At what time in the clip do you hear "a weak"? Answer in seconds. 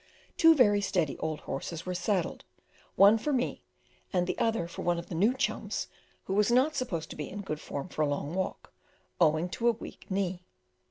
9.67-10.09